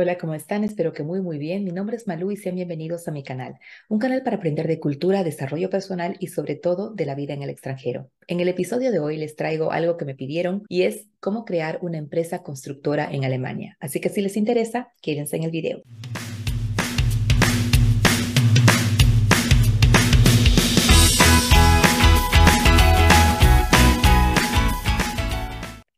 Hola, 0.00 0.16
¿cómo 0.16 0.34
están? 0.34 0.62
Espero 0.62 0.92
que 0.92 1.02
muy 1.02 1.20
muy 1.20 1.38
bien. 1.38 1.64
Mi 1.64 1.72
nombre 1.72 1.96
es 1.96 2.06
Malú 2.06 2.30
y 2.30 2.36
sean 2.36 2.54
bienvenidos 2.54 3.08
a 3.08 3.10
mi 3.10 3.24
canal, 3.24 3.58
un 3.88 3.98
canal 3.98 4.22
para 4.22 4.36
aprender 4.36 4.68
de 4.68 4.78
cultura, 4.78 5.24
desarrollo 5.24 5.70
personal 5.70 6.16
y 6.20 6.28
sobre 6.28 6.54
todo 6.54 6.90
de 6.94 7.04
la 7.04 7.16
vida 7.16 7.34
en 7.34 7.42
el 7.42 7.50
extranjero. 7.50 8.08
En 8.28 8.38
el 8.38 8.46
episodio 8.46 8.92
de 8.92 9.00
hoy 9.00 9.16
les 9.16 9.34
traigo 9.34 9.72
algo 9.72 9.96
que 9.96 10.04
me 10.04 10.14
pidieron 10.14 10.62
y 10.68 10.82
es 10.82 11.08
cómo 11.18 11.44
crear 11.44 11.80
una 11.82 11.98
empresa 11.98 12.44
constructora 12.44 13.08
en 13.10 13.24
Alemania. 13.24 13.76
Así 13.80 14.00
que 14.00 14.08
si 14.08 14.20
les 14.20 14.36
interesa, 14.36 14.92
quédense 15.02 15.34
en 15.34 15.42
el 15.42 15.50
video. 15.50 15.82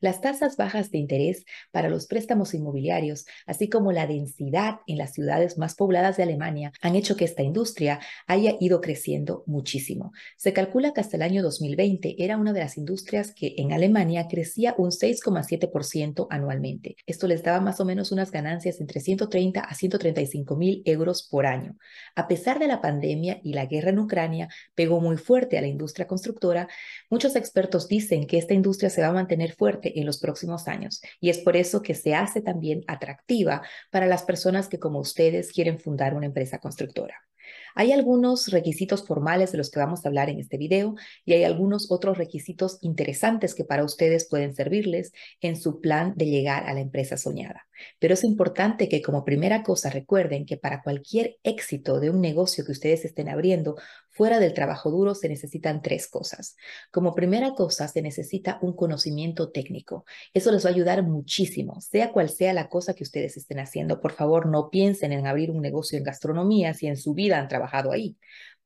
Las 0.01 0.23
tasas 0.23 0.57
bajas 0.57 0.91
de 0.91 0.98
interés 0.98 1.45
para 1.73 1.91
los 1.91 2.07
préstamos 2.07 2.55
inmobiliarios, 2.55 3.27
así 3.46 3.69
como 3.69 3.93
la 3.93 4.07
densidad 4.07 4.77
en 4.87 4.96
las 4.96 5.12
ciudades 5.12 5.59
más 5.59 5.75
pobladas 5.75 6.17
de 6.17 6.22
Alemania, 6.22 6.72
han 6.81 6.96
hecho 6.96 7.17
que 7.17 7.27
esta 7.27 7.43
industria 7.43 8.00
haya 8.27 8.57
ido 8.61 8.81
creciendo 8.81 9.44
muchísimo. 9.46 10.13
Se 10.39 10.55
calcula 10.55 10.93
que 10.94 11.03
hasta 11.03 11.17
el 11.17 11.22
año 11.22 11.43
2020 11.43 12.17
era 12.18 12.39
una 12.39 12.55
de 12.55 12.61
las 12.61 12.79
industrias 12.79 13.35
que 13.35 13.55
en 13.58 13.72
Alemania 13.72 14.27
crecía 14.27 14.75
un 14.79 14.91
6,7% 14.91 16.27
anualmente. 16.30 16.96
Esto 17.07 17.27
les 17.27 17.43
daba 17.43 17.61
más 17.61 17.79
o 17.80 17.85
menos 17.85 18.11
unas 18.11 18.30
ganancias 18.30 18.80
entre 18.80 19.00
130 19.00 19.61
a 19.61 19.75
135 19.75 20.57
mil 20.57 20.82
euros 20.86 21.29
por 21.29 21.44
año. 21.44 21.77
A 22.17 22.27
pesar 22.27 22.58
de 22.58 22.69
la 22.69 22.80
pandemia 22.80 23.41
y 23.43 23.53
la 23.53 23.67
guerra 23.67 23.91
en 23.91 23.99
Ucrania, 23.99 24.49
pegó 24.75 25.00
muy 25.00 25.19
fuerte 25.19 25.58
a 25.58 25.61
la 25.61 25.67
industria 25.67 26.07
constructora. 26.07 26.69
Muchos 27.11 27.36
expertos 27.36 27.86
dicen 27.86 28.27
que 28.27 28.39
esta 28.39 28.55
industria 28.55 28.89
se 28.89 29.03
va 29.03 29.08
a 29.08 29.13
mantener 29.13 29.53
fuerte 29.53 29.89
en 29.96 30.07
los 30.07 30.18
próximos 30.18 30.68
años. 30.68 31.00
Y 31.21 31.30
es 31.30 31.39
por 31.39 31.57
eso 31.57 31.82
que 31.82 31.94
se 31.94 32.14
hace 32.14 32.41
también 32.41 32.83
atractiva 32.86 33.62
para 33.91 34.06
las 34.06 34.22
personas 34.22 34.69
que 34.69 34.78
como 34.78 35.00
ustedes 35.00 35.53
quieren 35.53 35.78
fundar 35.78 36.14
una 36.14 36.27
empresa 36.27 36.58
constructora. 36.58 37.16
Hay 37.75 37.92
algunos 37.92 38.48
requisitos 38.48 39.06
formales 39.06 39.52
de 39.52 39.58
los 39.58 39.70
que 39.70 39.80
vamos 39.80 40.05
a 40.05 40.08
hablar 40.08 40.28
en 40.28 40.38
este 40.38 40.56
video 40.56 40.94
y 41.24 41.34
hay 41.34 41.44
algunos 41.44 41.91
otros 41.91 42.18
requisitos 42.18 42.78
interesantes 42.80 43.55
que 43.55 43.64
para 43.64 43.84
ustedes 43.84 44.28
pueden 44.28 44.55
servirles 44.55 45.12
en 45.41 45.56
su 45.56 45.80
plan 45.80 46.14
de 46.16 46.27
llegar 46.27 46.68
a 46.68 46.74
la 46.74 46.80
empresa 46.80 47.16
soñada. 47.16 47.66
Pero 47.98 48.14
es 48.14 48.25
importante 48.25 48.89
que 48.89 49.03
como 49.03 49.25
primera 49.25 49.62
cosa 49.62 49.91
recuerden 49.91 50.47
que 50.47 50.56
para 50.56 50.83
cualquier 50.83 51.39
éxito 51.42 52.00
de 52.00 52.11
un 52.11 52.20
negocio 52.20 52.64
que 52.64 52.73
ustedes 52.73 53.05
estén 53.05 53.28
abriendo, 53.28 53.77
fuera 54.09 54.39
del 54.39 54.55
trabajo 54.55 54.91
duro 54.91 55.14
se 55.14 55.28
necesitan 55.28 55.83
tres 55.83 56.08
cosas. 56.08 56.56
Como 56.91 57.14
primera 57.14 57.55
cosa 57.55 57.89
se 57.89 58.03
necesita 58.03 58.58
un 58.62 58.75
conocimiento 58.75 59.51
técnico. 59.51 60.05
Eso 60.34 60.53
les 60.53 60.64
va 60.64 60.70
a 60.70 60.73
ayudar 60.73 61.03
muchísimo, 61.03 61.81
sea 61.81 62.12
cual 62.12 62.28
sea 62.28 62.53
la 62.53 62.69
cosa 62.69 62.95
que 62.95 63.05
ustedes 63.05 63.36
estén 63.36 63.61
haciendo. 63.61 64.01
Por 64.01 64.12
favor, 64.12 64.47
no 64.47 64.70
piensen 64.70 65.12
en 65.12 65.27
abrir 65.27 65.51
un 65.51 65.61
negocio 65.61 65.97
en 65.98 66.05
gastronomía 66.05 66.75
si 66.75 66.86
en 66.86 66.97
su 66.97 67.14
vida 67.14 67.39
han 67.39 67.48
trabajado 67.48 67.92
ahí 67.92 68.17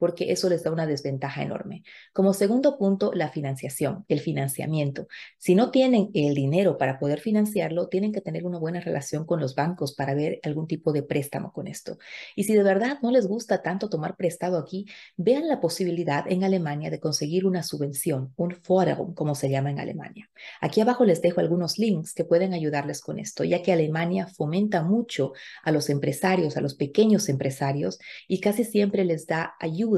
porque 0.05 0.33
eso 0.33 0.51
les 0.51 0.63
da 0.63 0.71
una 0.71 0.87
desventaja 0.87 1.43
enorme. 1.43 1.83
Como 2.13 2.35
segundo 2.35 2.77
punto, 2.77 3.11
la 3.15 3.31
financiación, 3.31 4.05
el 4.09 4.21
financiamiento. 4.21 5.09
Si 5.39 5.55
no 5.55 5.71
tienen 5.71 6.11
el 6.13 6.35
dinero 6.35 6.77
para 6.77 6.99
poder 6.99 7.21
financiarlo, 7.21 7.89
tienen 7.89 8.13
que 8.13 8.21
tener 8.21 8.45
una 8.45 8.59
buena 8.59 8.81
relación 8.81 9.25
con 9.25 9.41
los 9.41 9.55
bancos 9.55 9.95
para 9.95 10.15
ver 10.15 10.41
algún 10.43 10.67
tipo 10.67 10.93
de 10.93 11.03
préstamo 11.03 11.55
con 11.55 11.69
esto. 11.69 11.97
Y 12.37 12.45
si 12.45 12.53
de 12.53 12.63
verdad 12.63 12.99
no 13.01 13.11
les 13.11 13.27
gusta 13.27 13.63
tanto 13.63 13.89
tomar 13.89 14.15
prestado 14.15 14.59
aquí, 14.59 14.85
vean 15.17 15.49
la 15.49 15.59
posibilidad 15.59 16.31
en 16.31 16.45
Alemania 16.45 16.91
de 16.91 17.01
conseguir 17.01 17.47
una 17.47 17.63
subvención, 17.63 18.35
un 18.37 18.51
Förderung, 18.51 19.15
como 19.15 19.35
se 19.35 19.49
llama 19.49 19.71
en 19.71 19.81
Alemania. 19.81 20.29
Aquí 20.61 20.83
abajo 20.83 21.07
les 21.07 21.23
dejo 21.23 21.41
algunos 21.41 21.79
links 21.79 22.13
que 22.13 22.27
pueden 22.27 22.53
ayudarles 22.53 23.01
con 23.01 23.19
esto, 23.19 23.43
ya 23.43 23.63
que 23.63 23.73
Alemania 23.73 24.27
fomenta 24.27 24.83
mucho 24.83 25.33
a 25.63 25.73
los 25.73 25.89
empresarios, 25.89 26.59
a 26.59 26.61
los 26.61 26.75
pequeños 26.75 27.31
empresarios, 27.31 27.99
y 28.29 28.41
casi 28.41 28.65
siempre 28.65 29.07
les 29.07 29.27
da 29.27 29.55
ayuda 29.59 29.94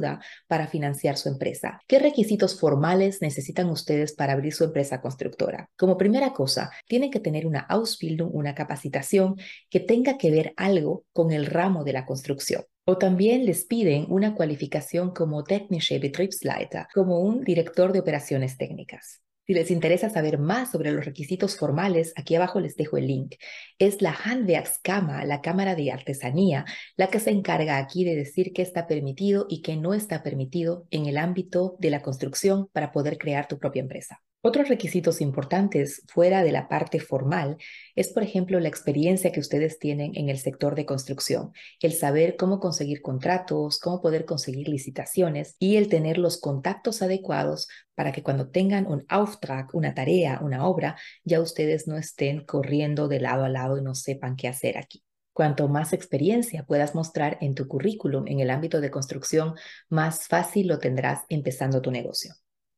para 0.47 0.67
financiar 0.69 1.17
su 1.17 1.29
empresa. 1.29 1.81
¿Qué 1.87 1.99
requisitos 1.99 2.59
formales 2.59 3.23
necesitan 3.23 3.69
ustedes 3.71 4.15
para 4.15 4.33
abrir 4.33 4.53
su 4.53 4.65
empresa 4.65 5.01
constructora? 5.01 5.71
Como 5.77 5.97
primera 5.97 6.33
cosa, 6.33 6.71
tienen 6.87 7.11
que 7.11 7.21
tener 7.21 7.47
una 7.47 7.61
Ausbildung, 7.61 8.31
una 8.33 8.55
capacitación 8.55 9.37
que 9.71 9.81
tenga 9.81 10.19
que 10.19 10.31
ver 10.31 10.53
algo 10.57 11.05
con 11.13 11.33
el 11.33 11.47
ramo 11.47 11.85
de 11.85 11.93
la 11.93 12.07
construcción. 12.07 12.63
O 12.85 12.99
también 12.99 13.45
les 13.47 13.65
piden 13.65 14.07
una 14.09 14.35
cualificación 14.35 15.11
como 15.13 15.43
Technische 15.43 15.99
Betriebsleiter, 15.99 16.87
como 16.95 17.19
un 17.19 17.43
director 17.43 17.93
de 17.93 17.99
operaciones 17.99 18.57
técnicas. 18.57 19.26
Si 19.47 19.55
les 19.55 19.71
interesa 19.71 20.11
saber 20.11 20.39
más 20.39 20.73
sobre 20.73 20.91
los 20.91 21.05
requisitos 21.05 21.57
formales, 21.57 22.13
aquí 22.17 22.35
abajo 22.35 22.59
les 22.59 22.75
dejo 22.75 22.97
el 22.97 23.07
link. 23.07 23.37
Es 23.79 24.03
la 24.03 24.13
Handwerkskammer, 24.13 25.25
la 25.25 25.41
Cámara 25.41 25.77
de 25.77 25.93
Artesanía, 25.93 26.65
la 26.97 27.09
que 27.11 27.21
se 27.21 27.31
encarga 27.31 27.79
aquí 27.79 28.05
de 28.05 28.17
decir 28.17 28.53
qué 28.53 28.63
está 28.63 28.89
permitido 28.89 29.47
y 29.49 29.63
qué 29.63 29.77
no 29.77 29.95
está 29.95 30.25
permitido 30.25 30.89
en 30.91 31.07
el 31.07 31.17
ámbito 31.17 31.77
de 31.79 31.91
la 31.91 32.03
construcción 32.03 32.69
para 32.73 32.91
poder 32.91 33.19
crear 33.19 33.47
tu 33.47 33.59
propia 33.59 33.83
empresa. 33.83 34.21
Otros 34.49 34.69
requisitos 34.69 35.21
importantes 35.21 36.03
fuera 36.07 36.45
de 36.45 36.53
la 36.53 36.69
parte 36.69 37.01
formal 37.01 37.57
es, 37.97 38.13
por 38.13 38.23
ejemplo, 38.23 38.61
la 38.61 38.69
experiencia 38.69 39.33
que 39.33 39.41
ustedes 39.41 39.81
tienen 39.81 40.13
en 40.15 40.29
el 40.29 40.39
sector 40.39 40.77
de 40.77 40.87
construcción, 40.87 41.51
el 41.81 41.93
saber 41.93 42.37
cómo 42.37 42.61
conseguir 42.61 43.03
contratos, 43.03 43.81
cómo 43.81 44.01
poder 44.01 44.25
conseguir 44.25 44.69
licitaciones 44.69 45.57
y 45.59 45.79
el 45.79 45.89
tener 45.89 46.17
los 46.17 46.41
contactos 46.41 47.03
adecuados 47.03 47.67
para 47.97 48.13
que 48.13 48.23
cuando 48.23 48.49
tengan 48.49 48.87
un 48.87 49.05
Auftrag, 49.09 49.67
una 49.73 49.95
tarea, 49.95 50.39
una 50.41 50.65
obra, 50.65 50.97
ya 51.25 51.41
ustedes 51.41 51.89
no 51.89 51.99
estén 51.99 52.45
corriendo 52.45 53.09
de 53.09 53.19
lado 53.19 53.45
a 53.45 53.49
lado 53.49 53.79
y 53.79 53.83
no 53.83 53.97
sepan 53.97 54.37
qué 54.37 54.47
hacer 54.47 54.79
aquí. 54.79 55.03
Cuanto 55.33 55.67
más 55.67 55.93
experiencia 55.93 56.63
puedas 56.63 56.95
mostrar 56.95 57.37
en 57.41 57.57
tu 57.57 57.67
currículum 57.67 58.29
en 58.29 58.39
el 58.39 58.51
ámbito 58.51 58.81
de 58.81 58.93
construcción, 58.93 59.57
más 59.89 60.29
fácil 60.29 60.69
lo 60.69 60.79
tendrás 60.79 61.23
empezando 61.29 61.83
tu 61.83 61.91
negocio. 61.91 62.37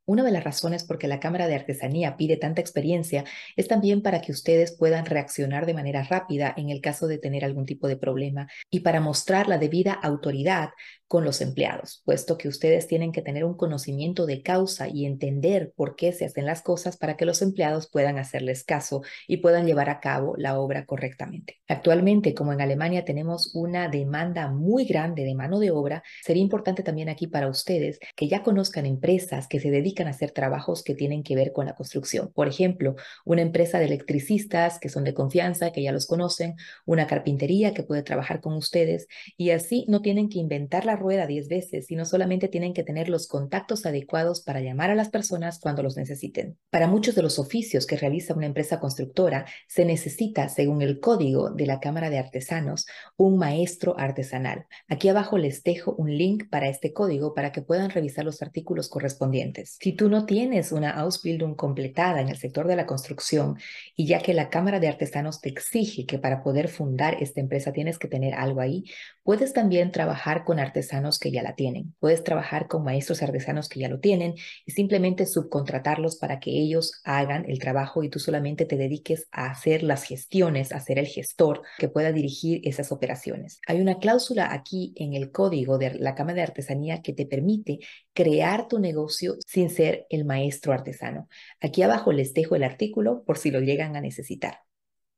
Una 0.08 0.24
de 0.24 0.30
las 0.30 0.42
razones 0.42 0.84
por 0.84 0.96
qué 0.96 1.06
la 1.06 1.20
Cámara 1.20 1.48
de 1.48 1.54
Artesanía 1.54 2.16
pide 2.16 2.38
tanta 2.38 2.62
experiencia 2.62 3.26
es 3.56 3.68
también 3.68 4.00
para 4.00 4.22
que 4.22 4.32
ustedes 4.32 4.74
puedan 4.74 5.04
reaccionar 5.04 5.66
de 5.66 5.74
manera 5.74 6.02
rápida 6.02 6.54
en 6.56 6.70
el 6.70 6.80
caso 6.80 7.08
de 7.08 7.18
tener 7.18 7.44
algún 7.44 7.66
tipo 7.66 7.88
de 7.88 7.98
problema 7.98 8.48
y 8.70 8.80
para 8.80 9.02
mostrar 9.02 9.48
la 9.48 9.58
debida 9.58 9.92
autoridad 9.92 10.70
con 11.08 11.24
los 11.24 11.42
empleados, 11.42 12.02
puesto 12.06 12.38
que 12.38 12.48
ustedes 12.48 12.86
tienen 12.86 13.12
que 13.12 13.22
tener 13.22 13.44
un 13.44 13.54
conocimiento 13.54 14.24
de 14.24 14.42
causa 14.42 14.88
y 14.88 15.04
entender 15.04 15.72
por 15.74 15.94
qué 15.96 16.12
se 16.12 16.24
hacen 16.24 16.46
las 16.46 16.62
cosas 16.62 16.96
para 16.96 17.16
que 17.16 17.26
los 17.26 17.42
empleados 17.42 17.90
puedan 17.90 18.18
hacerles 18.18 18.64
caso 18.64 19.02
y 19.26 19.38
puedan 19.38 19.66
llevar 19.66 19.90
a 19.90 20.00
cabo 20.00 20.36
la 20.38 20.58
obra 20.58 20.86
correctamente. 20.86 21.60
Actualmente, 21.66 22.34
como 22.34 22.54
en 22.54 22.60
Alemania 22.60 23.04
tenemos 23.04 23.54
una 23.54 23.88
demanda 23.88 24.48
muy 24.50 24.84
grande 24.84 25.24
de 25.24 25.34
mano 25.34 25.58
de 25.58 25.70
obra, 25.70 26.02
sería 26.22 26.42
importante 26.42 26.82
también 26.82 27.08
aquí 27.10 27.26
para 27.26 27.48
ustedes 27.48 27.98
que 28.14 28.28
ya 28.28 28.42
conozcan 28.42 28.86
empresas 28.86 29.48
que 29.48 29.60
se 29.60 29.70
dedican 29.70 29.97
hacer 30.06 30.30
trabajos 30.30 30.84
que 30.84 30.94
tienen 30.94 31.24
que 31.24 31.34
ver 31.34 31.52
con 31.52 31.66
la 31.66 31.74
construcción. 31.74 32.30
Por 32.32 32.46
ejemplo, 32.46 32.94
una 33.24 33.42
empresa 33.42 33.78
de 33.80 33.86
electricistas 33.86 34.78
que 34.78 34.88
son 34.88 35.02
de 35.02 35.14
confianza, 35.14 35.72
que 35.72 35.82
ya 35.82 35.90
los 35.90 36.06
conocen, 36.06 36.54
una 36.86 37.06
carpintería 37.06 37.74
que 37.74 37.82
puede 37.82 38.02
trabajar 38.02 38.40
con 38.40 38.52
ustedes 38.54 39.08
y 39.36 39.50
así 39.50 39.84
no 39.88 40.02
tienen 40.02 40.28
que 40.28 40.38
inventar 40.38 40.84
la 40.84 40.96
rueda 40.96 41.26
10 41.26 41.48
veces, 41.48 41.86
sino 41.86 42.04
solamente 42.04 42.48
tienen 42.48 42.74
que 42.74 42.84
tener 42.84 43.08
los 43.08 43.26
contactos 43.26 43.86
adecuados 43.86 44.42
para 44.42 44.60
llamar 44.60 44.90
a 44.90 44.94
las 44.94 45.08
personas 45.08 45.58
cuando 45.58 45.82
los 45.82 45.96
necesiten. 45.96 46.58
Para 46.70 46.86
muchos 46.86 47.14
de 47.14 47.22
los 47.22 47.38
oficios 47.38 47.86
que 47.86 47.96
realiza 47.96 48.34
una 48.34 48.46
empresa 48.46 48.78
constructora, 48.78 49.46
se 49.66 49.84
necesita, 49.84 50.48
según 50.48 50.82
el 50.82 51.00
código 51.00 51.50
de 51.50 51.66
la 51.66 51.80
Cámara 51.80 52.10
de 52.10 52.18
Artesanos, 52.18 52.86
un 53.16 53.38
maestro 53.38 53.98
artesanal. 53.98 54.66
Aquí 54.88 55.08
abajo 55.08 55.38
les 55.38 55.62
dejo 55.62 55.94
un 55.94 56.16
link 56.16 56.48
para 56.50 56.68
este 56.68 56.92
código 56.92 57.34
para 57.34 57.52
que 57.52 57.62
puedan 57.62 57.90
revisar 57.90 58.24
los 58.24 58.42
artículos 58.42 58.88
correspondientes. 58.88 59.76
Si 59.88 59.94
tú 59.94 60.10
no 60.10 60.26
tienes 60.26 60.70
una 60.70 60.90
Ausbildung 60.90 61.56
completada 61.56 62.20
en 62.20 62.28
el 62.28 62.36
sector 62.36 62.66
de 62.66 62.76
la 62.76 62.84
construcción 62.84 63.56
y 63.96 64.06
ya 64.06 64.18
que 64.18 64.34
la 64.34 64.50
Cámara 64.50 64.80
de 64.80 64.88
Artesanos 64.88 65.40
te 65.40 65.48
exige 65.48 66.04
que 66.04 66.18
para 66.18 66.42
poder 66.42 66.68
fundar 66.68 67.22
esta 67.22 67.40
empresa 67.40 67.72
tienes 67.72 67.98
que 67.98 68.06
tener 68.06 68.34
algo 68.34 68.60
ahí, 68.60 68.84
puedes 69.22 69.54
también 69.54 69.90
trabajar 69.90 70.44
con 70.44 70.60
artesanos 70.60 71.18
que 71.18 71.30
ya 71.30 71.42
la 71.42 71.54
tienen. 71.54 71.94
Puedes 72.00 72.22
trabajar 72.22 72.68
con 72.68 72.84
maestros 72.84 73.22
artesanos 73.22 73.70
que 73.70 73.80
ya 73.80 73.88
lo 73.88 73.98
tienen 73.98 74.34
y 74.66 74.72
simplemente 74.72 75.24
subcontratarlos 75.24 76.16
para 76.16 76.38
que 76.38 76.50
ellos 76.50 77.00
hagan 77.04 77.46
el 77.48 77.58
trabajo 77.58 78.02
y 78.02 78.10
tú 78.10 78.18
solamente 78.18 78.66
te 78.66 78.76
dediques 78.76 79.26
a 79.32 79.50
hacer 79.50 79.82
las 79.82 80.02
gestiones, 80.02 80.70
a 80.72 80.80
ser 80.80 80.98
el 80.98 81.06
gestor 81.06 81.62
que 81.78 81.88
pueda 81.88 82.12
dirigir 82.12 82.60
esas 82.64 82.92
operaciones. 82.92 83.58
Hay 83.66 83.80
una 83.80 83.98
cláusula 83.98 84.52
aquí 84.52 84.92
en 84.96 85.14
el 85.14 85.30
código 85.30 85.78
de 85.78 85.94
la 85.94 86.14
Cámara 86.14 86.36
de 86.36 86.42
Artesanía 86.42 87.00
que 87.00 87.14
te 87.14 87.24
permite 87.24 87.78
crear 88.18 88.66
tu 88.66 88.80
negocio 88.80 89.36
sin 89.46 89.70
ser 89.70 90.08
el 90.10 90.24
maestro 90.24 90.72
artesano. 90.72 91.28
Aquí 91.60 91.82
abajo 91.82 92.10
les 92.10 92.34
dejo 92.34 92.56
el 92.56 92.64
artículo 92.64 93.22
por 93.22 93.38
si 93.38 93.52
lo 93.52 93.60
llegan 93.60 93.94
a 93.94 94.00
necesitar. 94.00 94.62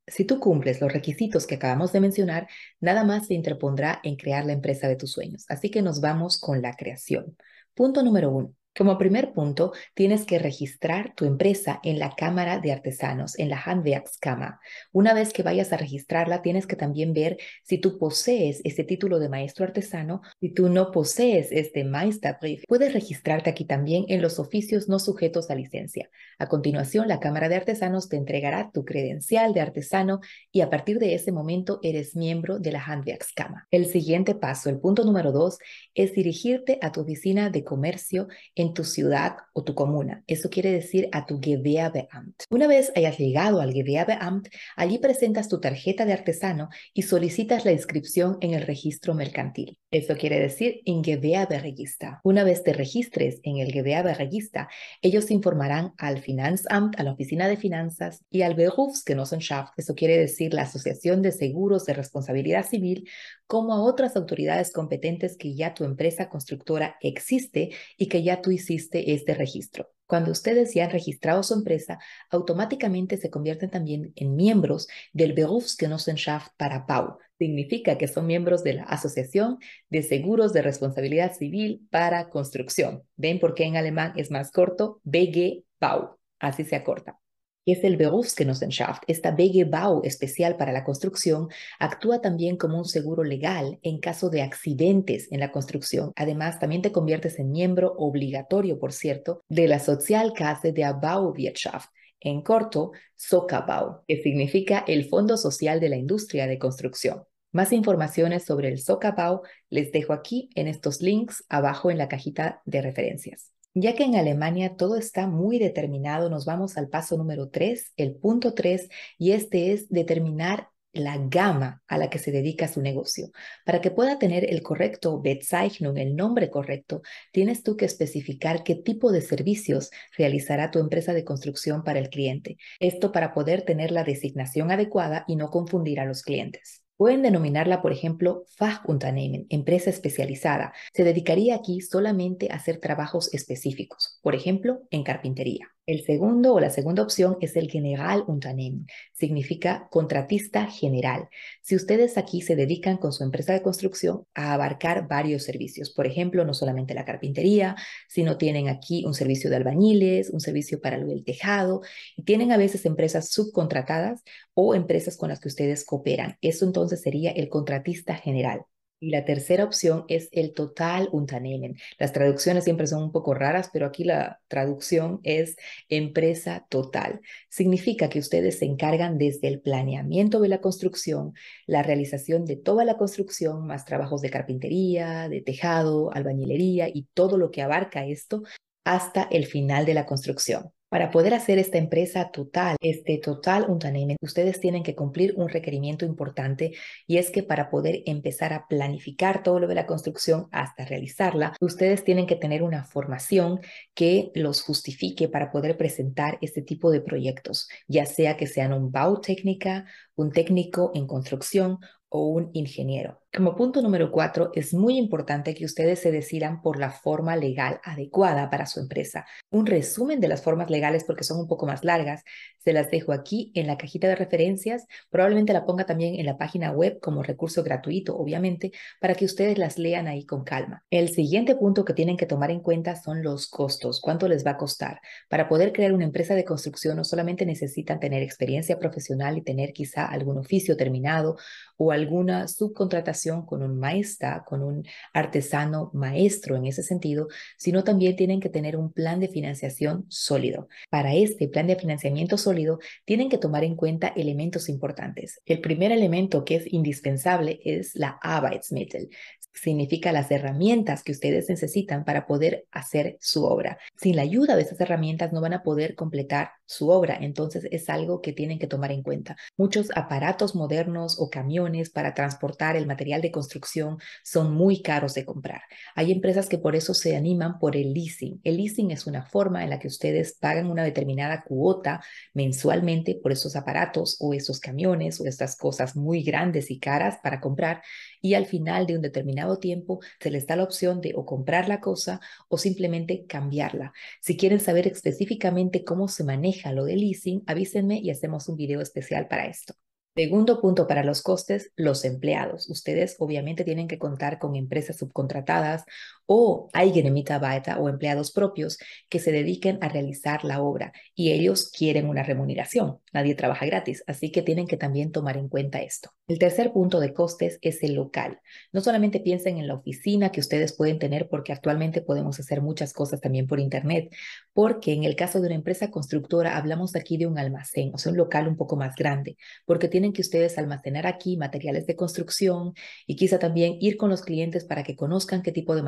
Si 0.06 0.26
tú 0.26 0.38
cumples 0.38 0.82
los 0.82 0.93
requisitos 0.93 1.47
que 1.47 1.55
acabamos 1.55 1.93
de 1.93 2.00
mencionar, 2.00 2.47
nada 2.79 3.02
más 3.05 3.29
se 3.29 3.32
interpondrá 3.32 4.00
en 4.05 4.17
crear 4.17 4.44
la 4.44 4.52
empresa 4.52 4.87
de 4.87 4.97
tus 4.97 5.12
sueños. 5.12 5.47
Así 5.49 5.70
que 5.70 5.81
nos 5.81 6.02
vamos 6.02 6.38
con 6.38 6.61
la 6.61 6.76
creación. 6.76 7.38
Punto 7.73 8.02
número 8.02 8.31
uno. 8.31 8.55
Como 8.76 8.99
primer 8.99 9.32
punto, 9.32 9.72
tienes 9.94 10.25
que 10.25 10.38
registrar 10.38 11.12
tu 11.17 11.25
empresa 11.25 11.81
en 11.82 11.99
la 11.99 12.14
Cámara 12.14 12.61
de 12.61 12.70
Artesanos, 12.70 13.37
en 13.37 13.49
la 13.50 13.61
Handwerkskammer. 13.61 14.55
Una 14.93 15.12
vez 15.12 15.32
que 15.32 15.43
vayas 15.43 15.72
a 15.72 15.76
registrarla, 15.76 16.40
tienes 16.40 16.69
que 16.69 16.76
también 16.76 17.12
ver 17.12 17.37
si 17.64 17.78
tú 17.78 17.99
posees 17.99 18.61
este 18.62 18.84
título 18.84 19.19
de 19.19 19.28
maestro 19.28 19.64
artesano. 19.64 20.22
Si 20.40 20.50
tú 20.50 20.69
no 20.69 20.93
posees 20.93 21.49
este 21.50 21.82
Meisterbrief, 21.82 22.62
puedes 22.69 22.93
registrarte 22.93 23.50
aquí 23.50 23.64
también 23.64 24.05
en 24.08 24.22
los 24.22 24.38
oficios 24.38 24.88
no 24.88 25.00
sujetos 25.00 25.50
a 25.50 25.56
licencia. 25.56 26.08
A 26.38 26.46
continuación, 26.46 27.08
la 27.08 27.19
Cámara 27.19 27.49
de 27.49 27.56
Artesanos 27.56 28.08
te 28.08 28.17
entregará 28.17 28.70
tu 28.72 28.84
credencial 28.84 29.52
de 29.52 29.62
artesano 29.62 30.20
y 30.52 30.61
a 30.61 30.70
partir 30.70 31.00
de 31.00 31.14
ese 31.14 31.32
momento 31.32 31.81
eres 31.82 32.14
miembro 32.14 32.61
de 32.61 32.70
la 32.70 32.84
Handwerkskammer. 32.84 33.64
El 33.72 33.87
siguiente 33.87 34.37
paso, 34.37 34.70
el 34.70 34.78
punto 34.78 35.05
número 35.05 35.32
dos, 35.32 35.58
es 35.94 36.12
dirigirte 36.14 36.78
a 36.81 36.93
tu 36.93 37.00
oficina 37.00 37.50
de 37.50 37.64
comercio 37.64 38.28
tu 38.69 38.85
ciudad 38.85 39.37
o 39.53 39.65
tu 39.65 39.75
comuna. 39.75 40.23
Eso 40.27 40.51
quiere 40.51 40.71
decir 40.71 41.09
a 41.12 41.27
tu 41.27 41.41
Gewerbeamt. 41.43 42.45
Una 42.51 42.67
vez 42.67 42.93
hayas 42.95 43.19
llegado 43.19 43.61
al 43.61 43.73
Gewerbeamt, 43.73 44.49
allí 44.77 44.99
presentas 44.99 45.49
tu 45.49 45.61
tarjeta 45.61 46.05
de 46.05 46.12
artesano 46.12 46.69
y 46.95 47.03
solicitas 47.03 47.65
la 47.65 47.73
inscripción 47.73 48.39
en 48.41 48.55
el 48.55 48.62
registro 48.62 49.15
mercantil. 49.15 49.79
Eso 49.91 50.17
quiere 50.17 50.39
decir 50.39 50.81
in 50.85 51.03
Gewerberegister. 51.03 52.19
Una 52.23 52.45
vez 52.45 52.62
te 52.62 52.73
registres 52.73 53.41
en 53.43 53.59
el 53.59 53.73
Gewerberegister, 53.73 54.67
ellos 55.03 55.31
informarán 55.31 55.93
al 55.99 56.21
Finanzamt, 56.21 56.99
a 57.01 57.03
la 57.03 57.13
oficina 57.13 57.49
de 57.49 57.56
finanzas 57.56 58.25
y 58.31 58.43
al 58.43 58.55
Berufsgenossenschaft, 58.55 59.73
eso 59.77 59.95
quiere 59.95 60.19
decir 60.19 60.55
la 60.55 60.63
Asociación 60.63 61.23
de 61.23 61.33
Seguros 61.33 61.87
de 61.87 61.95
Responsabilidad 61.95 62.67
Civil, 62.67 63.09
como 63.50 63.75
a 63.75 63.82
otras 63.82 64.14
autoridades 64.14 64.73
competentes 64.73 65.37
que 65.37 65.56
ya 65.56 65.75
tu 65.75 65.82
empresa 65.82 66.29
constructora 66.29 66.94
existe 67.00 67.70
y 67.97 68.06
que 68.06 68.23
ya 68.23 68.43
tú 68.43 68.52
hiciste 68.52 69.12
este 69.12 69.35
registro. 69.35 69.91
Cuando 70.06 70.31
ustedes 70.31 70.73
ya 70.73 70.85
han 70.85 70.93
registrado 70.93 71.43
su 71.43 71.55
empresa, 71.55 71.99
automáticamente 72.31 73.17
se 73.17 73.29
convierten 73.29 73.69
también 73.69 74.12
en 74.14 74.37
miembros 74.37 74.87
del 75.12 75.32
Berufsgenossenschaft 75.32 76.52
para 76.56 76.87
PAU. 76.87 77.19
Significa 77.38 77.99
que 77.99 78.06
son 78.06 78.26
miembros 78.26 78.62
de 78.62 78.75
la 78.75 78.85
Asociación 78.85 79.58
de 79.88 80.05
Seguros 80.05 80.53
de 80.53 80.62
Responsabilidad 80.62 81.35
Civil 81.37 81.88
para 81.91 82.29
Construcción. 82.29 83.03
¿Ven 83.17 83.41
por 83.41 83.55
qué 83.55 83.64
en 83.64 83.76
alemán 83.76 84.12
es 84.14 84.31
más 84.31 84.53
corto? 84.53 85.00
BG 85.03 85.64
PAU. 85.81 86.20
Así 86.38 86.62
se 86.62 86.76
acorta 86.76 87.19
es 87.67 87.85
el 87.85 87.97
Berufsgenossenschaft. 87.97 89.03
Esta 89.07 89.31
BG-Bau 89.33 90.03
especial 90.05 90.57
para 90.57 90.73
la 90.73 90.85
construcción 90.85 91.49
actúa 91.79 92.21
también 92.21 92.57
como 92.57 92.79
un 92.79 92.85
seguro 92.85 93.25
legal 93.25 93.79
en 93.83 93.99
caso 93.99 94.31
de 94.31 94.43
accidentes 94.43 95.31
en 95.31 95.41
la 95.41 95.53
construcción. 95.53 96.12
Además, 96.17 96.59
también 96.59 96.83
te 96.83 96.93
conviertes 96.93 97.39
en 97.39 97.51
miembro 97.51 97.95
obligatorio, 97.97 98.79
por 98.79 98.93
cierto, 98.93 99.43
de 99.49 99.69
la 99.69 99.79
Sozialkasse 99.79 100.73
der 100.73 100.95
Bauwirtschaft, 101.01 101.91
en 102.21 102.43
corto, 102.43 102.93
SOCABAU, 103.17 104.05
que 104.06 104.23
significa 104.23 104.85
el 104.87 105.09
Fondo 105.09 105.37
Social 105.37 105.81
de 105.81 105.89
la 105.89 105.97
Industria 105.97 106.47
de 106.47 106.59
Construcción. 106.59 107.25
Más 107.53 107.73
informaciones 107.73 108.45
sobre 108.45 108.69
el 108.69 108.79
SOCABAU 108.79 109.43
les 109.71 109.91
dejo 109.91 110.13
aquí 110.13 110.51
en 110.55 110.69
estos 110.69 111.01
links 111.01 111.45
abajo 111.49 111.91
en 111.91 111.99
la 111.99 112.09
cajita 112.09 112.63
de 112.65 112.83
referencias. 112.83 113.53
Ya 113.75 113.94
que 113.94 114.02
en 114.05 114.17
Alemania 114.17 114.76
todo 114.76 114.96
está 114.96 115.28
muy 115.28 115.58
determinado, 115.58 116.28
nos 116.28 116.44
vamos 116.44 116.76
al 116.76 116.88
paso 116.88 117.17
número 117.17 117.50
3, 117.50 117.93
el 117.96 118.17
punto 118.17 118.52
3, 118.52 118.88
y 119.17 119.31
este 119.32 119.72
es 119.72 119.88
determinar 119.88 120.70
la 120.93 121.19
gama 121.19 121.81
a 121.87 121.96
la 121.96 122.11
que 122.11 122.19
se 122.19 122.32
dedica 122.32 122.67
su 122.67 122.82
negocio. 122.82 123.31
Para 123.64 123.81
que 123.81 123.93
pueda 123.93 124.19
tener 124.19 124.44
el 124.50 124.62
correcto 124.62 125.20
Bezeichnung, 125.20 125.99
el 125.99 126.17
nombre 126.17 126.50
correcto, 126.50 127.02
tienes 127.32 127.62
tú 127.62 127.76
que 127.76 127.84
especificar 127.84 128.64
qué 128.64 128.75
tipo 128.75 129.12
de 129.12 129.20
servicios 129.20 129.90
realizará 130.19 130.72
tu 130.72 130.81
empresa 130.81 131.12
de 131.12 131.25
construcción 131.25 131.84
para 131.84 132.00
el 132.00 132.11
cliente. 132.11 132.56
Esto 132.81 133.12
para 133.12 133.32
poder 133.34 133.62
tener 133.62 133.93
la 133.93 134.02
designación 134.02 134.72
adecuada 134.72 135.25
y 135.28 135.37
no 135.37 135.49
confundir 135.50 136.00
a 136.00 136.06
los 136.06 136.22
clientes. 136.22 136.82
Pueden 137.00 137.23
denominarla, 137.23 137.81
por 137.81 137.93
ejemplo, 137.93 138.44
Fachunternehmen, 138.58 139.47
empresa 139.49 139.88
especializada. 139.88 140.75
Se 140.93 141.02
dedicaría 141.02 141.55
aquí 141.55 141.81
solamente 141.81 142.52
a 142.52 142.56
hacer 142.56 142.79
trabajos 142.79 143.32
específicos, 143.32 144.19
por 144.23 144.35
ejemplo, 144.35 144.82
en 144.91 145.02
carpintería. 145.02 145.70
El 145.87 146.05
segundo 146.05 146.55
o 146.55 146.61
la 146.61 146.71
segunda 146.71 147.03
opción 147.03 147.37
es 147.41 147.56
el 147.56 147.69
Generalunternehmen. 147.71 148.87
Significa 149.12 149.88
contratista 149.91 150.67
general. 150.67 151.29
Si 151.62 151.75
ustedes 151.75 152.17
aquí 152.17 152.43
se 152.43 152.55
dedican 152.55 152.97
con 152.97 153.12
su 153.12 153.25
empresa 153.25 153.53
de 153.53 153.62
construcción 153.62 154.25
a 154.35 154.53
abarcar 154.53 155.09
varios 155.09 155.43
servicios, 155.43 155.91
por 155.91 156.06
ejemplo, 156.06 156.44
no 156.44 156.55
solamente 156.55 156.94
la 156.94 157.05
carpintería, 157.05 157.75
sino 158.09 158.38
tienen 158.38 158.69
aquí 158.69 159.05
un 159.05 159.15
servicio 159.15 159.50
de 159.50 159.56
albañiles, 159.56 160.31
un 160.31 160.41
servicio 160.41 160.81
para 160.81 160.97
el 160.97 161.25
tejado, 161.25 161.81
y 162.17 162.23
tienen 162.23 162.53
a 162.53 162.56
veces 162.56 162.87
empresas 162.87 163.31
subcontratadas 163.31 164.23
o 164.55 164.75
empresas 164.75 165.17
con 165.17 165.31
las 165.31 165.41
que 165.41 165.49
ustedes 165.49 165.85
cooperan. 165.85 166.37
Eso 166.41 166.67
entonces 166.67 167.03
sería 167.03 167.32
el 167.32 167.49
contratista 167.49 168.15
general. 168.15 168.65
Y 169.02 169.11
la 169.11 169.25
tercera 169.25 169.64
opción 169.64 170.05
es 170.08 170.29
el 170.31 170.52
total 170.52 171.08
Unternehmen. 171.11 171.76
Las 171.99 172.12
traducciones 172.12 172.64
siempre 172.64 172.87
son 172.87 173.02
un 173.02 173.12
poco 173.12 173.32
raras, 173.32 173.70
pero 173.73 173.87
aquí 173.87 174.05
la 174.05 174.41
traducción 174.47 175.20
es 175.23 175.56
empresa 175.88 176.67
total. 176.69 177.20
Significa 177.49 178.11
que 178.11 178.19
ustedes 178.19 178.58
se 178.58 178.67
encargan 178.67 179.17
desde 179.17 179.49
el 179.49 179.61
planeamiento 179.62 180.38
de 180.41 180.49
la 180.49 180.61
construcción, 180.61 181.32
la 181.67 181.82
realización 181.82 182.44
de 182.44 182.56
toda 182.56 182.85
la 182.85 182.99
construcción, 182.99 183.67
más 183.67 183.87
trabajos 183.87 184.20
de 184.20 184.29
carpintería, 184.29 185.31
de 185.31 185.41
tejado, 185.41 186.12
albañilería 186.12 186.88
y 186.93 187.08
todo 187.14 187.38
lo 187.38 187.50
que 187.50 187.62
abarca 187.62 188.05
esto 188.05 188.43
hasta 188.85 189.23
el 189.23 189.46
final 189.46 189.87
de 189.87 189.94
la 189.94 190.05
construcción. 190.05 190.73
Para 190.91 191.13
poder 191.13 191.35
hacer 191.35 191.61
esta 191.61 191.79
empresa 191.79 192.33
total, 192.33 192.77
este 192.81 193.19
total 193.19 193.67
Unternehmen, 193.69 194.17
ustedes 194.23 194.59
tienen 194.59 194.83
que 194.83 194.97
cumplir 194.97 195.35
un 195.37 195.49
requerimiento 195.49 196.05
importante 196.05 196.73
y 197.07 197.19
es 197.19 197.31
que 197.31 197.45
para 197.45 197.71
poder 197.71 198.03
empezar 198.07 198.53
a 198.53 198.67
planificar 198.67 199.45
todo 199.45 199.61
lo 199.61 199.69
de 199.69 199.77
la 199.77 199.87
construcción 199.87 200.49
hasta 200.51 200.85
realizarla, 200.85 201.55
ustedes 201.61 202.03
tienen 202.03 202.27
que 202.27 202.35
tener 202.35 202.65
una 202.65 202.83
formación 202.83 203.61
que 203.95 204.33
los 204.35 204.63
justifique 204.63 205.29
para 205.29 205.53
poder 205.53 205.77
presentar 205.77 206.39
este 206.41 206.61
tipo 206.61 206.91
de 206.91 207.01
proyectos, 207.01 207.69
ya 207.87 208.05
sea 208.05 208.37
que 208.37 208.49
sean 208.49 208.73
un 208.73 208.91
Bautécnica, 208.91 209.87
un 210.17 210.33
técnico 210.33 210.91
en 210.97 211.07
construcción 211.07 211.79
o 212.11 212.27
un 212.27 212.51
ingeniero. 212.53 213.21
Como 213.33 213.55
punto 213.55 213.81
número 213.81 214.11
cuatro, 214.11 214.51
es 214.55 214.75
muy 214.75 214.99
importante 214.99 215.55
que 215.55 215.65
ustedes 215.65 216.01
se 216.01 216.11
decidan 216.11 216.62
por 216.62 216.81
la 216.81 216.91
forma 216.91 217.37
legal 217.37 217.81
adecuada 217.85 218.51
para 218.51 218.67
su 218.67 218.81
empresa. 218.81 219.25
Un 219.51 219.67
resumen 219.67 220.21
de 220.21 220.27
las 220.27 220.43
formas 220.43 220.69
legales, 220.69 221.05
porque 221.05 221.23
son 221.23 221.39
un 221.39 221.47
poco 221.47 221.65
más 221.65 221.85
largas, 221.85 222.25
se 222.59 222.73
las 222.73 222.91
dejo 222.91 223.12
aquí 223.12 223.53
en 223.55 223.69
la 223.69 223.79
cajita 223.79 224.09
de 224.09 224.17
referencias. 224.17 224.87
Probablemente 225.11 225.53
la 225.53 225.65
ponga 225.65 225.87
también 225.87 226.17
en 226.17 226.27
la 226.27 226.39
página 226.39 226.73
web 226.73 226.99
como 227.01 227.23
recurso 227.23 227.62
gratuito, 227.62 228.17
obviamente, 228.19 228.73
para 229.01 229.15
que 229.15 229.25
ustedes 229.25 229.58
las 229.58 229.79
lean 229.79 230.08
ahí 230.08 230.27
con 230.27 230.43
calma. 230.43 230.84
El 230.91 231.11
siguiente 231.11 231.55
punto 231.55 231.84
que 231.84 231.94
tienen 231.94 232.17
que 232.17 232.27
tomar 232.27 232.51
en 232.51 232.61
cuenta 232.61 232.96
son 232.96 233.23
los 233.23 233.46
costos. 233.46 234.01
¿Cuánto 234.01 234.27
les 234.27 234.44
va 234.44 234.53
a 234.53 234.56
costar? 234.56 235.01
Para 235.29 235.49
poder 235.49 235.73
crear 235.73 235.93
una 235.93 236.05
empresa 236.05 236.34
de 236.34 236.44
construcción 236.44 236.96
no 236.96 237.05
solamente 237.05 237.46
necesitan 237.46 238.01
tener 238.01 238.25
experiencia 238.25 238.77
profesional 238.81 239.39
y 239.39 239.43
tener 239.43 239.73
quizá 239.73 240.05
algún 240.05 240.37
oficio 240.37 240.77
terminado 240.77 241.37
o 241.77 241.93
alguna 242.01 242.49
subcontratación 242.49 243.47
con 243.47 243.63
un 243.63 243.79
maestra, 243.79 244.45
con 244.47 244.63
un 244.63 244.85
artesano 245.13 245.91
maestro 245.95 246.57
en 246.57 246.67
ese 246.67 246.83
sentido, 246.83 247.29
sino 247.57 247.85
también 247.85 248.17
tienen 248.17 248.41
que 248.41 248.49
tener 248.49 248.77
un 248.77 248.93
plan 248.93 249.21
de 249.21 249.29
financiación 249.29 250.07
sólido. 250.09 250.69
Para 250.91 251.15
este 251.15 251.49
plan 251.49 251.67
de 251.67 251.77
financiamiento 251.77 252.37
sólido, 252.37 252.79
tienen 253.05 253.29
que 253.29 253.39
tomar 253.39 253.65
en 253.65 253.77
cuenta 253.77 254.09
elementos 254.09 254.69
importantes. 254.69 255.41
El 255.47 255.61
primer 255.61 255.93
elemento 255.93 256.45
que 256.45 256.57
es 256.57 256.73
indispensable 256.73 257.61
es 257.65 257.95
la 257.95 258.19
Arbeitsmittel, 258.23 259.11
significa 259.53 260.13
las 260.13 260.31
herramientas 260.31 261.03
que 261.03 261.13
ustedes 261.13 261.49
necesitan 261.49 262.05
para 262.05 262.27
poder 262.27 262.67
hacer 262.71 263.17
su 263.21 263.45
obra. 263.45 263.79
Sin 263.97 264.17
la 264.17 264.23
ayuda 264.23 264.57
de 264.57 264.63
esas 264.63 264.81
herramientas 264.81 265.33
no 265.33 265.41
van 265.41 265.53
a 265.53 265.63
poder 265.63 265.95
completar 265.95 266.53
su 266.67 266.89
obra, 266.89 267.19
entonces 267.21 267.67
es 267.71 267.89
algo 267.89 268.21
que 268.21 268.33
tienen 268.33 268.59
que 268.59 268.67
tomar 268.67 268.93
en 268.93 269.03
cuenta. 269.03 269.37
Muchos 269.57 269.91
aparatos 269.95 270.55
modernos 270.55 271.19
o 271.19 271.31
camiones 271.31 271.90
para 271.91 272.15
transportar 272.15 272.77
el 272.77 272.87
material 272.87 273.20
de 273.20 273.31
construcción 273.31 273.99
son 274.23 274.53
muy 274.53 274.82
caros 274.82 275.15
de 275.15 275.25
comprar. 275.25 275.63
Hay 275.94 276.13
empresas 276.13 276.49
que 276.49 276.59
por 276.59 276.77
eso 276.77 276.94
se 276.94 277.17
animan 277.17 277.59
por 277.59 277.77
el 277.77 277.93
leasing. 277.93 278.41
El 278.44 278.56
leasing 278.56 278.91
es 278.91 279.06
una 279.06 279.25
forma 279.25 279.65
en 279.65 279.70
la 279.70 279.79
que 279.79 279.89
ustedes 279.89 280.35
pagan 280.35 280.70
una 280.70 280.85
determinada 280.85 281.43
cuota 281.43 282.03
mensualmente 282.35 283.19
por 283.23 283.32
esos 283.32 283.56
aparatos 283.56 284.17
o 284.20 284.35
esos 284.35 284.61
camiones 284.61 285.20
o 285.20 285.27
estas 285.27 285.56
cosas 285.56 285.97
muy 285.97 286.23
grandes 286.23 286.70
y 286.70 286.79
caras 286.79 287.19
para 287.23 287.41
comprar 287.41 287.82
y 288.20 288.35
al 288.35 288.47
final 288.47 288.87
de 288.87 288.97
un 288.97 289.03
determinado 289.03 289.59
tiempo 289.59 290.01
se 290.20 290.31
les 290.31 290.47
da 290.47 290.56
la 290.56 290.65
opción 290.65 291.01
de 291.01 291.13
o 291.15 291.25
comprar 291.25 291.69
la 291.69 291.81
cosa 291.81 292.20
o 292.49 292.59
simplemente 292.59 293.27
cambiarla. 293.27 293.93
Si 294.20 294.37
quieren 294.37 294.61
saber 294.61 294.87
específicamente 294.87 295.85
cómo 295.85 296.09
se 296.09 296.25
maneja 296.25 296.73
lo 296.73 296.85
de 296.85 296.97
leasing, 296.97 297.43
avísenme 297.47 297.99
y 297.99 298.11
hacemos 298.11 298.49
un 298.49 298.56
video 298.56 298.81
especial 298.81 299.29
para 299.29 299.47
esto. 299.47 299.75
Segundo 300.20 300.60
punto 300.60 300.86
para 300.86 301.03
los 301.03 301.22
costes, 301.22 301.72
los 301.77 302.05
empleados. 302.05 302.69
Ustedes 302.69 303.17
obviamente 303.20 303.65
tienen 303.65 303.89
que 303.89 303.98
contar 303.98 304.39
con 304.39 304.55
empresas 304.55 304.98
subcontratadas 304.98 305.86
o 306.32 306.69
Eigene 306.72 307.10
Mitarbeiter 307.10 307.75
o 307.81 307.89
empleados 307.89 308.31
propios 308.31 308.79
que 309.08 309.19
se 309.19 309.32
dediquen 309.32 309.79
a 309.81 309.89
realizar 309.89 310.44
la 310.44 310.63
obra 310.63 310.93
y 311.13 311.32
ellos 311.32 311.72
quieren 311.77 312.08
una 312.08 312.22
remuneración. 312.22 312.99
Nadie 313.13 313.34
trabaja 313.34 313.67
gratis, 313.67 314.05
así 314.06 314.31
que 314.31 314.43
tienen 314.43 314.69
que 314.69 314.77
también 314.77 315.10
tomar 315.10 315.37
en 315.37 315.49
cuenta 315.49 315.82
esto. 315.82 316.10
El 316.29 316.39
tercer 316.39 316.70
punto 316.72 317.01
de 317.01 317.13
costes 317.13 317.58
es 317.63 317.82
el 317.82 317.94
local. 317.94 318.39
No 318.72 318.81
solamente 318.81 319.19
piensen 319.19 319.58
en 319.58 319.67
la 319.67 319.75
oficina 319.75 320.31
que 320.31 320.39
ustedes 320.39 320.77
pueden 320.77 321.01
tener 321.01 321.29
porque 321.29 321.53
actualmente 321.53 322.01
podemos 322.01 322.39
hacer 322.39 322.63
muchas 322.63 322.93
cosas 322.93 323.20
también 323.20 323.49
por 323.49 323.58
internet, 323.58 324.15
porque 324.53 324.93
en 324.93 325.03
el 325.03 325.17
caso 325.17 325.41
de 325.41 325.46
una 325.46 325.56
empresa 325.56 325.91
constructora 325.91 326.56
hablamos 326.56 326.94
aquí 326.94 327.17
de 327.17 327.27
un 327.27 327.39
almacén, 327.39 327.91
o 327.93 327.99
sea, 327.99 328.13
un 328.13 328.19
local 328.19 328.46
un 328.46 328.56
poco 328.56 328.77
más 328.77 328.94
grande, 328.94 329.37
porque 329.67 329.89
tienen 329.89 330.13
que 330.13 330.22
ustedes 330.22 330.58
almacenar 330.58 331.08
aquí 331.08 331.37
materiales 331.37 331.89
de 331.89 331.96
construcción 331.96 332.75
y 333.08 333.17
quizá 333.17 333.41
también 333.41 333.79
ir 333.81 333.96
con 333.96 334.10
los 334.10 334.22
clientes 334.22 334.65
para 334.65 334.84
que 334.84 334.94
conozcan 334.94 335.43
qué 335.43 335.51
tipo 335.51 335.75
de 335.75 335.82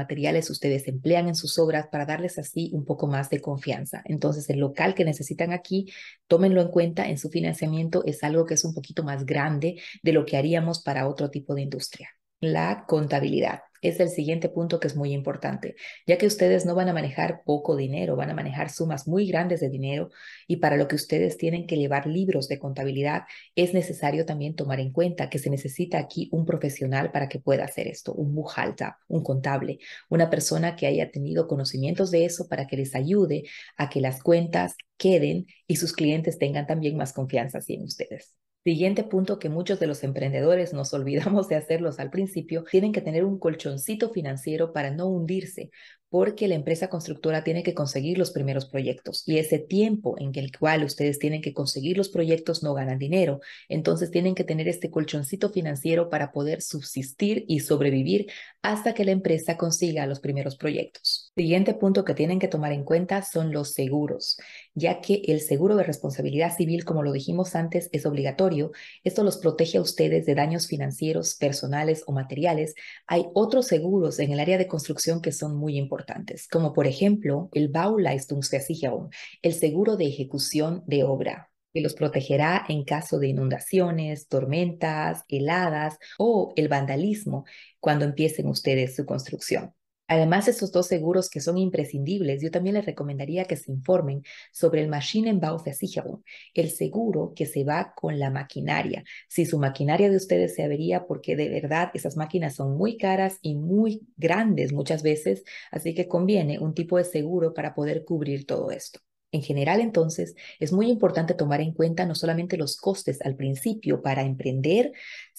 ustedes 0.50 0.88
emplean 0.88 1.28
en 1.28 1.34
sus 1.34 1.58
obras 1.58 1.88
para 1.90 2.06
darles 2.06 2.38
así 2.38 2.70
un 2.72 2.84
poco 2.84 3.06
más 3.06 3.30
de 3.30 3.40
confianza. 3.40 4.02
Entonces, 4.04 4.48
el 4.50 4.60
local 4.60 4.94
que 4.94 5.04
necesitan 5.04 5.52
aquí, 5.52 5.92
tómenlo 6.26 6.60
en 6.60 6.68
cuenta 6.68 7.08
en 7.08 7.18
su 7.18 7.30
financiamiento, 7.30 8.02
es 8.04 8.22
algo 8.24 8.46
que 8.46 8.54
es 8.54 8.64
un 8.64 8.74
poquito 8.74 9.04
más 9.04 9.26
grande 9.26 9.80
de 10.02 10.12
lo 10.12 10.24
que 10.24 10.36
haríamos 10.36 10.82
para 10.82 11.08
otro 11.08 11.30
tipo 11.30 11.54
de 11.54 11.62
industria. 11.62 12.10
La 12.40 12.84
contabilidad 12.86 13.60
es 13.82 14.00
el 14.00 14.08
siguiente 14.08 14.48
punto 14.48 14.80
que 14.80 14.86
es 14.86 14.96
muy 14.96 15.12
importante, 15.12 15.74
ya 16.06 16.16
que 16.16 16.26
ustedes 16.26 16.64
no 16.64 16.74
van 16.74 16.88
a 16.88 16.94
manejar 16.94 17.42
poco 17.44 17.76
dinero, 17.76 18.16
van 18.16 18.30
a 18.30 18.34
manejar 18.34 18.70
sumas 18.70 19.06
muy 19.06 19.26
grandes 19.26 19.60
de 19.60 19.68
dinero 19.68 20.10
y 20.46 20.56
para 20.56 20.76
lo 20.76 20.88
que 20.88 20.96
ustedes 20.96 21.36
tienen 21.36 21.66
que 21.66 21.76
llevar 21.76 22.06
libros 22.06 22.48
de 22.48 22.58
contabilidad, 22.58 23.24
es 23.54 23.74
necesario 23.74 24.24
también 24.24 24.54
tomar 24.54 24.80
en 24.80 24.92
cuenta 24.92 25.28
que 25.28 25.38
se 25.38 25.50
necesita 25.50 25.98
aquí 25.98 26.28
un 26.32 26.46
profesional 26.46 27.10
para 27.12 27.28
que 27.28 27.40
pueda 27.40 27.64
hacer 27.64 27.88
esto, 27.88 28.14
un 28.14 28.34
bujalta, 28.34 28.98
un 29.08 29.22
contable, 29.22 29.78
una 30.08 30.30
persona 30.30 30.76
que 30.76 30.86
haya 30.86 31.10
tenido 31.10 31.48
conocimientos 31.48 32.10
de 32.10 32.24
eso 32.24 32.48
para 32.48 32.66
que 32.66 32.76
les 32.76 32.94
ayude 32.94 33.44
a 33.76 33.88
que 33.90 34.00
las 34.00 34.22
cuentas 34.22 34.76
queden 34.96 35.46
y 35.66 35.76
sus 35.76 35.92
clientes 35.92 36.38
tengan 36.38 36.66
también 36.66 36.96
más 36.96 37.12
confianza 37.12 37.58
en 37.68 37.82
ustedes. 37.82 38.36
Siguiente 38.64 39.02
punto 39.04 39.38
que 39.38 39.48
muchos 39.48 39.80
de 39.80 39.86
los 39.88 40.04
emprendedores 40.04 40.72
nos 40.72 40.92
olvidamos 40.94 41.48
de 41.48 41.56
hacerlos 41.56 41.98
al 41.98 42.10
principio, 42.10 42.64
tienen 42.64 42.92
que 42.92 43.00
tener 43.00 43.24
un 43.24 43.38
colchoncito 43.38 44.10
financiero 44.10 44.72
para 44.72 44.90
no 44.90 45.06
hundirse, 45.08 45.70
porque 46.12 46.46
la 46.46 46.56
empresa 46.56 46.90
constructora 46.90 47.42
tiene 47.42 47.62
que 47.62 47.72
conseguir 47.72 48.18
los 48.18 48.32
primeros 48.32 48.66
proyectos 48.66 49.22
y 49.26 49.38
ese 49.38 49.58
tiempo 49.58 50.14
en 50.18 50.32
el 50.34 50.52
cual 50.54 50.84
ustedes 50.84 51.18
tienen 51.18 51.40
que 51.40 51.54
conseguir 51.54 51.96
los 51.96 52.10
proyectos 52.10 52.62
no 52.62 52.74
ganan 52.74 52.98
dinero. 52.98 53.40
Entonces 53.70 54.10
tienen 54.10 54.34
que 54.34 54.44
tener 54.44 54.68
este 54.68 54.90
colchoncito 54.90 55.48
financiero 55.48 56.10
para 56.10 56.30
poder 56.30 56.60
subsistir 56.60 57.46
y 57.48 57.60
sobrevivir 57.60 58.30
hasta 58.60 58.92
que 58.92 59.06
la 59.06 59.12
empresa 59.12 59.56
consiga 59.56 60.06
los 60.06 60.20
primeros 60.20 60.58
proyectos. 60.58 61.32
Siguiente 61.34 61.72
punto 61.72 62.04
que 62.04 62.12
tienen 62.12 62.38
que 62.38 62.46
tomar 62.46 62.72
en 62.72 62.84
cuenta 62.84 63.22
son 63.22 63.50
los 63.50 63.72
seguros, 63.72 64.36
ya 64.74 65.00
que 65.00 65.22
el 65.28 65.40
seguro 65.40 65.76
de 65.76 65.84
responsabilidad 65.84 66.54
civil, 66.54 66.84
como 66.84 67.02
lo 67.02 67.12
dijimos 67.12 67.54
antes, 67.54 67.88
es 67.90 68.04
obligatorio. 68.04 68.72
Esto 69.02 69.24
los 69.24 69.38
protege 69.38 69.78
a 69.78 69.80
ustedes 69.80 70.26
de 70.26 70.34
daños 70.34 70.66
financieros, 70.66 71.36
personales 71.36 72.04
o 72.06 72.12
materiales. 72.12 72.74
Hay 73.06 73.24
otros 73.32 73.66
seguros 73.66 74.18
en 74.18 74.30
el 74.30 74.40
área 74.40 74.58
de 74.58 74.68
construcción 74.68 75.22
que 75.22 75.32
son 75.32 75.56
muy 75.56 75.78
importantes 75.78 76.01
como 76.50 76.72
por 76.72 76.86
ejemplo 76.86 77.48
el 77.52 77.68
Bauleistungsversicherung, 77.68 79.10
el 79.42 79.54
seguro 79.54 79.96
de 79.96 80.06
ejecución 80.06 80.82
de 80.86 81.04
obra 81.04 81.50
que 81.72 81.80
los 81.80 81.94
protegerá 81.94 82.64
en 82.68 82.84
caso 82.84 83.18
de 83.18 83.28
inundaciones, 83.28 84.28
tormentas, 84.28 85.24
heladas 85.28 85.98
o 86.18 86.52
el 86.56 86.68
vandalismo 86.68 87.44
cuando 87.80 88.04
empiecen 88.04 88.46
ustedes 88.46 88.94
su 88.94 89.06
construcción. 89.06 89.74
Además, 90.08 90.46
estos 90.46 90.72
dos 90.72 90.88
seguros 90.88 91.30
que 91.30 91.40
son 91.40 91.56
imprescindibles, 91.56 92.42
yo 92.42 92.50
también 92.50 92.74
les 92.74 92.84
recomendaría 92.84 93.46
que 93.46 93.56
se 93.56 93.72
informen 93.72 94.22
sobre 94.52 94.82
el 94.82 94.88
Maschinenbauversicherung, 94.88 96.22
el 96.54 96.70
seguro 96.70 97.32
que 97.34 97.46
se 97.46 97.64
va 97.64 97.94
con 97.96 98.18
la 98.18 98.30
maquinaria. 98.30 99.04
Si 99.28 99.46
su 99.46 99.58
maquinaria 99.58 100.10
de 100.10 100.16
ustedes 100.16 100.54
se 100.54 100.64
avería, 100.64 101.06
porque 101.06 101.34
de 101.34 101.48
verdad 101.48 101.90
esas 101.94 102.16
máquinas 102.18 102.56
son 102.56 102.76
muy 102.76 102.98
caras 102.98 103.38
y 103.40 103.54
muy 103.56 104.02
grandes 104.16 104.72
muchas 104.72 105.02
veces, 105.02 105.44
así 105.70 105.94
que 105.94 106.08
conviene 106.08 106.58
un 106.58 106.74
tipo 106.74 106.98
de 106.98 107.04
seguro 107.04 107.54
para 107.54 107.74
poder 107.74 108.04
cubrir 108.04 108.44
todo 108.44 108.70
esto. 108.70 109.00
En 109.34 109.42
general, 109.42 109.80
entonces, 109.80 110.34
es 110.60 110.72
muy 110.74 110.90
importante 110.90 111.32
tomar 111.32 111.62
en 111.62 111.72
cuenta 111.72 112.04
no 112.04 112.14
solamente 112.14 112.58
los 112.58 112.76
costes 112.76 113.22
al 113.22 113.34
principio 113.34 114.02
para 114.02 114.24
emprender, 114.24 114.92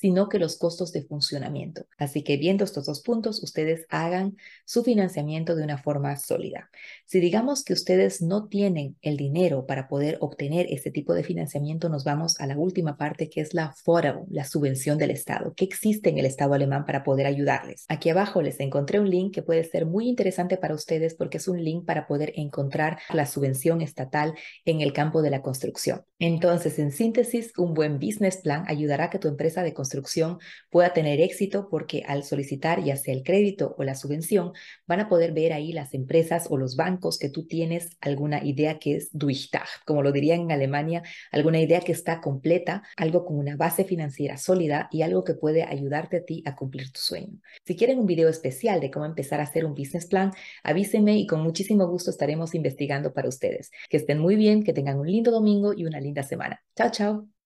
sino 0.04 0.28
que 0.28 0.38
los 0.38 0.58
costos 0.58 0.92
de 0.92 1.04
funcionamiento. 1.04 1.86
Así 1.98 2.24
que 2.24 2.36
viendo 2.36 2.66
estos 2.66 2.88
dos 2.88 3.02
puntos, 3.02 3.42
ustedes 3.42 3.86
hagan 3.88 4.36
su 4.66 4.84
financiamiento 4.84 5.56
de 5.56 5.64
una 5.64 5.78
forma 5.78 6.18
sólida. 6.18 6.70
Si 7.06 7.22
digamos 7.22 7.64
que 7.64 7.72
ustedes 7.72 8.22
no 8.22 8.50
tienen 8.50 8.98
el 9.02 9.16
dinero 9.16 9.66
para 9.66 9.88
poder 9.88 10.18
obtener 10.20 10.68
este 10.70 10.92
tipo 10.92 11.14
de 11.14 11.24
financiamiento, 11.24 11.88
nos 11.88 12.04
vamos 12.04 12.38
a 12.42 12.48
la 12.48 12.58
última 12.58 12.98
parte 12.98 13.30
que 13.30 13.40
es 13.40 13.54
la 13.54 13.74
Förderung, 13.86 14.28
la 14.30 14.44
subvención 14.44 14.98
del 14.98 15.12
Estado. 15.12 15.54
¿Qué 15.56 15.64
existe 15.64 16.10
en 16.10 16.18
el 16.18 16.26
Estado 16.26 16.54
alemán 16.54 16.86
para 16.86 17.06
poder 17.06 17.26
ayudarles? 17.26 17.86
Aquí 17.88 18.10
abajo 18.10 18.42
les 18.42 18.60
encontré 18.60 19.00
un 19.00 19.10
link 19.10 19.34
que 19.34 19.42
puede 19.42 19.64
ser 19.64 19.86
muy 19.86 20.10
interesante 20.10 20.58
para 20.58 20.76
ustedes 20.76 21.16
porque 21.16 21.38
es 21.38 21.48
un 21.48 21.64
link 21.64 21.86
para 21.86 22.08
poder 22.08 22.34
encontrar 22.36 23.00
la 23.14 23.26
subvención 23.26 23.82
estatal 23.82 24.34
en 24.66 24.82
el 24.82 24.92
campo 24.92 25.22
de 25.22 25.30
la 25.30 25.42
construcción. 25.42 26.02
Entonces, 26.20 26.78
en 26.78 26.92
síntesis, 26.92 27.54
un 27.58 27.74
buen 27.74 28.00
business 28.00 28.38
plan 28.38 28.66
ayudará 28.68 29.06
a 29.06 29.10
que 29.10 29.20
tu 29.20 29.30
empresa 29.30 29.64
de 29.64 29.74
construcción 29.94 30.40
pueda 30.72 30.92
tener 30.94 31.22
éxito 31.22 31.68
porque 31.70 32.04
al 32.08 32.24
solicitar 32.24 32.84
ya 32.84 32.96
sea 32.96 33.14
el 33.14 33.22
crédito 33.24 33.76
o 33.78 33.84
la 33.84 33.94
subvención, 33.94 34.54
van 34.88 35.02
a 35.02 35.08
poder 35.08 35.34
ver 35.34 35.54
ahí 35.54 35.72
las 35.72 35.94
empresas 35.94 36.48
o 36.50 36.58
los 36.58 36.76
bancos 36.76 37.20
que 37.20 37.30
tú 37.30 37.46
tienes 37.46 37.96
alguna 38.02 38.44
idea 38.44 38.80
que 38.80 38.96
es 38.96 39.10
durchdacht, 39.12 39.86
como 39.86 40.02
lo 40.02 40.12
dirían 40.12 40.42
en 40.42 40.52
Alemania, 40.52 41.04
alguna 41.32 41.60
idea 41.60 41.82
que 41.82 41.92
está 41.92 42.22
completa, 42.22 42.82
algo 42.98 43.24
con 43.24 43.38
una 43.38 43.56
base 43.56 43.84
financiera 43.84 44.38
sólida 44.38 44.90
y 44.92 45.04
algo 45.04 45.24
que 45.24 45.36
puede 45.36 45.64
ayudarte 45.64 46.18
a 46.18 46.26
ti 46.26 46.42
a 46.46 46.56
cumplir 46.56 46.92
tu 46.92 47.00
sueño. 47.00 47.40
Si 47.66 47.76
quieren 47.76 48.00
un 48.00 48.08
video 48.08 48.30
especial 48.30 48.80
de 48.80 48.90
cómo 48.90 49.06
empezar 49.06 49.40
a 49.40 49.44
hacer 49.44 49.64
un 49.66 49.76
business 49.76 50.08
plan, 50.08 50.32
avísenme 50.64 51.18
y 51.18 51.28
con 51.28 51.42
muchísimo 51.42 51.88
gusto 51.88 52.10
estaremos 52.10 52.56
investigando 52.56 53.14
para 53.14 53.30
ustedes. 53.30 53.70
Que 53.90 53.98
estén 53.98 54.18
muy 54.18 54.36
bien, 54.36 54.64
que 54.64 54.74
tengan 54.74 55.00
un 55.00 55.08
lindo 55.08 55.30
domingo 55.32 55.74
y 55.74 55.86
una 55.86 56.00
linda 56.00 56.24
semana. 56.24 56.64
Chao, 56.76 56.90
chao. 56.92 57.43